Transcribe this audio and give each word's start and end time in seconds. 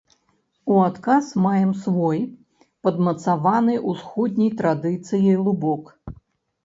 У 0.75 0.77
адказ 0.83 1.25
маем 1.43 1.73
свой, 1.83 2.19
падмацаваны 2.87 3.77
усходняй 3.93 4.51
традыцыяй, 4.63 5.37
лубок. 5.47 5.83